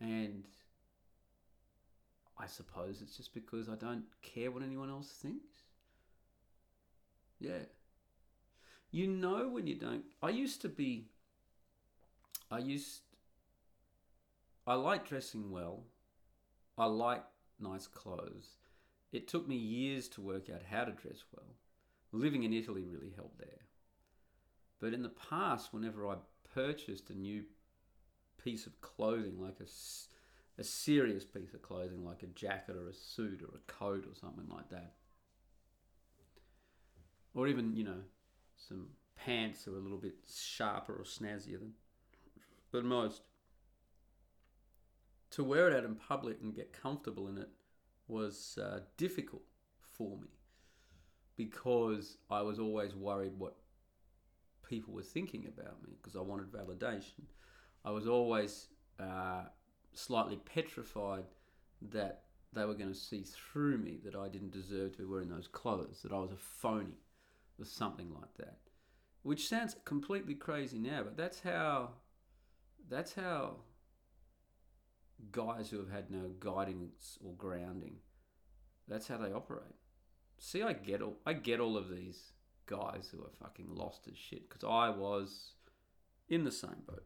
[0.00, 0.44] And
[2.38, 5.62] I suppose it's just because I don't care what anyone else thinks.
[7.40, 7.64] Yeah.
[8.90, 10.04] You know when you don't.
[10.22, 11.06] I used to be.
[12.50, 13.00] I used.
[14.66, 15.84] I like dressing well.
[16.76, 17.24] I like
[17.60, 18.56] nice clothes.
[19.12, 21.54] It took me years to work out how to dress well.
[22.12, 23.66] Living in Italy really helped there.
[24.80, 26.16] But in the past, whenever I
[26.54, 27.44] purchased a new
[28.42, 32.94] piece of clothing, like a, a serious piece of clothing, like a jacket or a
[32.94, 34.92] suit or a coat or something like that,
[37.34, 38.00] or even, you know,
[38.68, 41.72] some pants that were a little bit sharper or snazzier than,
[42.72, 43.22] than most,
[45.30, 47.48] to wear it out in public and get comfortable in it
[48.06, 49.42] was uh, difficult
[49.80, 50.28] for me
[51.36, 53.56] because I was always worried what
[54.68, 57.24] people were thinking about me because I wanted validation.
[57.84, 59.44] I was always uh,
[59.92, 61.24] slightly petrified
[61.90, 65.28] that they were going to see through me that I didn't deserve to be wearing
[65.28, 66.96] those clothes, that I was a phony
[67.58, 68.58] or something like that.
[69.22, 71.90] Which sounds completely crazy now, but that's how
[72.88, 73.56] that's how
[75.32, 77.96] guys who have had no guidance or grounding
[78.88, 79.74] that's how they operate.
[80.38, 82.32] See, I get all I get all of these
[82.66, 85.52] guys who are fucking lost as shit because I was
[86.28, 87.04] in the same boat.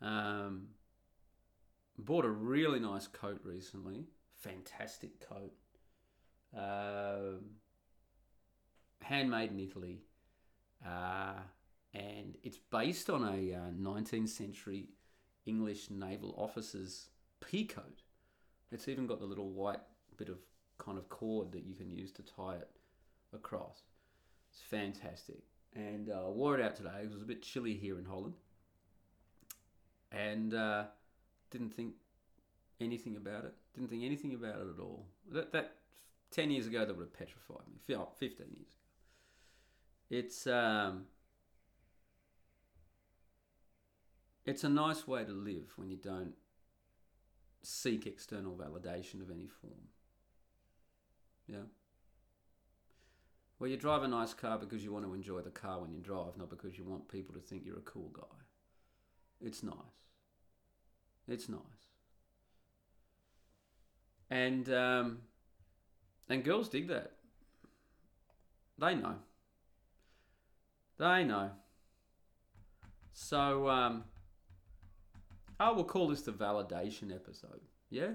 [0.00, 0.68] Um,
[1.98, 4.06] bought a really nice coat recently,
[4.40, 5.52] fantastic coat,
[6.56, 7.40] um,
[9.02, 10.02] handmade in Italy,
[10.86, 11.34] uh,
[11.94, 14.88] and it's based on a uh, 19th century
[15.46, 17.08] English naval officer's
[17.40, 18.02] pea coat.
[18.70, 19.80] It's even got the little white
[20.16, 20.38] bit of
[20.78, 22.70] kind of cord that you can use to tie it
[23.34, 23.82] across.
[24.50, 25.42] It's fantastic.
[25.74, 27.00] And uh, I wore it out today.
[27.02, 28.34] It was a bit chilly here in Holland.
[30.10, 30.84] And uh,
[31.50, 31.94] didn't think
[32.80, 33.54] anything about it.
[33.74, 35.06] Didn't think anything about it at all.
[35.30, 35.76] That, that
[36.30, 37.78] 10 years ago, that would have petrified me.
[37.86, 38.81] 15 years ago.
[40.12, 41.06] It's, um,
[44.44, 46.34] it's a nice way to live when you don't
[47.62, 49.88] seek external validation of any form.
[51.46, 51.64] Yeah.
[53.58, 56.00] Well, you drive a nice car because you want to enjoy the car when you
[56.02, 58.36] drive, not because you want people to think you're a cool guy.
[59.40, 59.74] It's nice.
[61.26, 61.58] It's nice.
[64.30, 65.18] And um,
[66.28, 67.12] and girls dig that.
[68.78, 69.14] They know.
[71.02, 71.50] They know.
[73.12, 74.04] So um,
[75.58, 77.60] Oh, we'll call this the validation episode.
[77.90, 78.12] Yeah?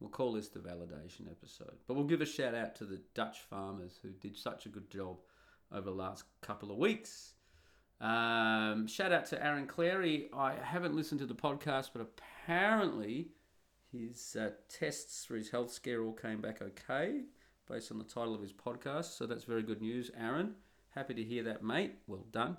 [0.00, 1.76] We'll call this the validation episode.
[1.88, 4.90] But we'll give a shout out to the Dutch farmers who did such a good
[4.90, 5.16] job
[5.72, 7.32] over the last couple of weeks.
[8.02, 10.28] Um, shout out to Aaron Clarey.
[10.34, 13.28] I haven't listened to the podcast, but apparently
[13.90, 17.22] his uh, tests for his health scare all came back okay
[17.66, 19.16] based on the title of his podcast.
[19.16, 20.56] So that's very good news, Aaron.
[20.94, 21.94] Happy to hear that, mate.
[22.06, 22.56] Well done.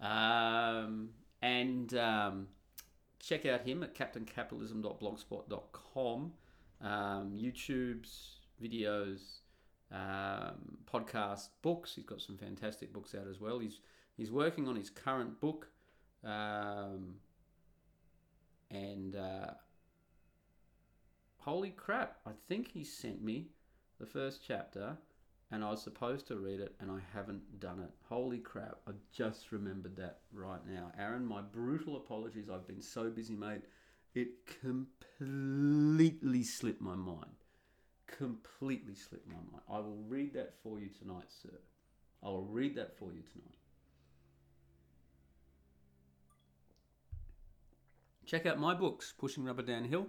[0.00, 1.10] Um,
[1.42, 2.46] and um,
[3.20, 6.32] check out him at captaincapitalism.blogspot.com.
[6.80, 9.40] Um, YouTube's videos,
[9.90, 11.94] um, podcast, books.
[11.94, 13.58] He's got some fantastic books out as well.
[13.58, 13.80] He's
[14.16, 15.68] he's working on his current book,
[16.22, 17.14] um,
[18.70, 19.52] and uh,
[21.38, 22.18] holy crap!
[22.26, 23.48] I think he sent me
[23.98, 24.98] the first chapter,
[25.50, 27.90] and I was supposed to read it, and I haven't done it.
[28.08, 28.78] Holy crap!
[28.88, 31.24] I just remembered that right now, Aaron.
[31.24, 32.50] My brutal apologies.
[32.52, 33.62] I've been so busy, mate.
[34.14, 34.28] It
[34.60, 37.44] completely slipped my mind.
[38.06, 39.62] Completely slipped my mind.
[39.70, 41.58] I will read that for you tonight, sir.
[42.22, 43.56] I will read that for you tonight.
[48.24, 50.08] Check out my books, Pushing Rubber Downhill,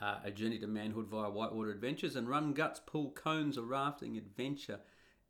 [0.00, 4.16] uh, A Journey to Manhood via Whitewater Adventures, and Run Guts, Pull Cones, a rafting
[4.16, 4.80] adventure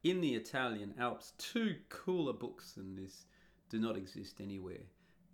[0.03, 1.33] in the Italian Alps.
[1.39, 3.27] Two cooler books than this
[3.69, 4.85] do not exist anywhere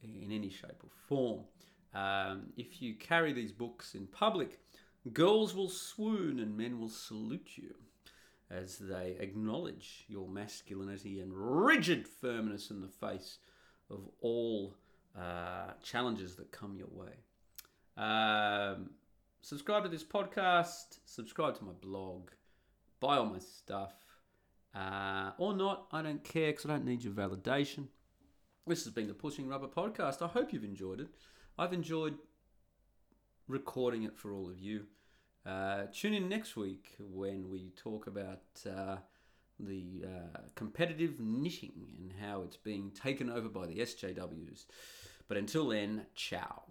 [0.02, 1.40] in any shape or form.
[1.94, 4.60] Um, if you carry these books in public,
[5.12, 7.74] girls will swoon and men will salute you
[8.50, 13.38] as they acknowledge your masculinity and rigid firmness in the face
[13.90, 14.74] of all
[15.18, 17.12] uh, challenges that come your way.
[17.96, 18.90] Um,
[19.46, 22.30] subscribe to this podcast, subscribe to my blog,
[22.98, 23.92] buy all my stuff,
[24.74, 25.86] uh, or not.
[25.92, 27.86] I don't care because I don't need your validation.
[28.66, 30.20] This has been the Pushing Rubber podcast.
[30.20, 31.10] I hope you've enjoyed it.
[31.56, 32.18] I've enjoyed
[33.46, 34.86] recording it for all of you.
[35.46, 38.96] Uh, tune in next week when we talk about uh,
[39.60, 44.64] the uh, competitive knitting and how it's being taken over by the SJWs.
[45.28, 46.64] But until then, ciao.